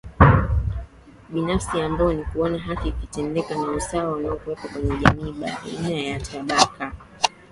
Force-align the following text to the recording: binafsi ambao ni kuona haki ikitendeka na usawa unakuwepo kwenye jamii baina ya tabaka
binafsi 1.29 1.81
ambao 1.81 2.13
ni 2.13 2.23
kuona 2.23 2.57
haki 2.59 2.87
ikitendeka 2.89 3.55
na 3.55 3.61
usawa 3.71 4.17
unakuwepo 4.17 4.67
kwenye 4.67 4.97
jamii 4.97 5.31
baina 5.31 5.89
ya 5.99 6.19
tabaka 6.19 6.91